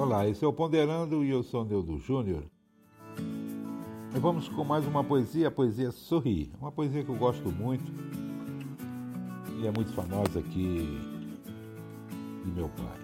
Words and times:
Olá, 0.00 0.26
esse 0.26 0.42
é 0.42 0.48
o 0.48 0.52
Ponderando 0.52 1.22
e 1.22 1.28
eu 1.28 1.42
sou 1.42 1.62
Neudo 1.62 1.98
Júnior. 1.98 2.50
E 4.16 4.18
vamos 4.18 4.48
com 4.48 4.64
mais 4.64 4.86
uma 4.86 5.04
poesia, 5.04 5.48
a 5.48 5.50
poesia 5.50 5.92
Sorri. 5.92 6.50
Uma 6.58 6.72
poesia 6.72 7.04
que 7.04 7.10
eu 7.10 7.18
gosto 7.18 7.52
muito 7.52 7.84
e 9.60 9.66
é 9.66 9.70
muito 9.70 9.92
famosa 9.92 10.38
aqui 10.38 10.98
de 12.42 12.50
meu 12.50 12.70
pai. 12.70 12.98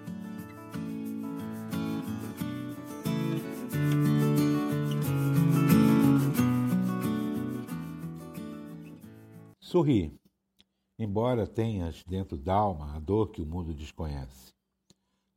Sorri, 9.61 10.19
embora 10.99 11.47
tenhas 11.47 12.03
dentro 12.05 12.39
d'alma 12.39 12.97
a 12.97 12.99
dor 12.99 13.33
que 13.33 13.43
o 13.43 13.47
mundo 13.47 13.75
desconhece. 13.75 14.55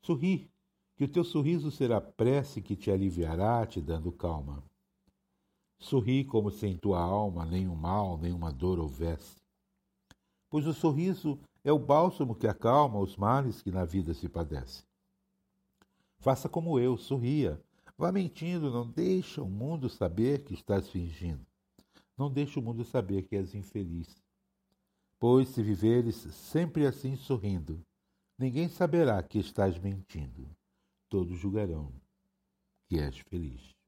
Sorri, 0.01 0.49
que 0.99 1.05
o 1.05 1.07
teu 1.07 1.23
sorriso 1.23 1.71
será 1.71 2.01
prece 2.01 2.61
que 2.61 2.75
te 2.75 2.91
aliviará, 2.91 3.65
te 3.65 3.79
dando 3.79 4.11
calma. 4.11 4.61
Sorri 5.79 6.25
como 6.25 6.51
se 6.51 6.67
em 6.67 6.75
tua 6.75 6.99
alma 6.99 7.45
nenhum 7.45 7.73
mal, 7.73 8.17
nenhuma 8.17 8.51
dor 8.51 8.79
houvesse. 8.79 9.37
Pois 10.49 10.67
o 10.67 10.73
sorriso 10.73 11.39
é 11.63 11.71
o 11.71 11.79
bálsamo 11.79 12.35
que 12.35 12.47
acalma 12.47 12.99
os 12.99 13.15
males 13.15 13.61
que 13.61 13.71
na 13.71 13.85
vida 13.85 14.13
se 14.13 14.27
padece. 14.27 14.83
Faça 16.17 16.49
como 16.49 16.77
eu, 16.77 16.97
sorria. 16.97 17.63
Vá 17.97 18.11
mentindo, 18.11 18.69
não 18.69 18.85
deixa 18.85 19.41
o 19.41 19.49
mundo 19.49 19.87
saber 19.87 20.43
que 20.43 20.53
estás 20.53 20.89
fingindo. 20.89 21.47
Não 22.17 22.29
deixa 22.29 22.59
o 22.59 22.63
mundo 22.63 22.83
saber 22.83 23.21
que 23.21 23.37
és 23.37 23.55
infeliz. 23.55 24.21
Pois 25.17 25.47
se 25.47 25.63
viveres 25.63 26.17
sempre 26.17 26.85
assim 26.85 27.15
sorrindo, 27.15 27.79
ninguém 28.37 28.67
saberá 28.67 29.23
que 29.23 29.39
estás 29.39 29.79
mentindo. 29.79 30.58
Todos 31.09 31.39
julgarão 31.39 31.91
que 32.87 32.99
és 32.99 33.17
feliz. 33.17 33.78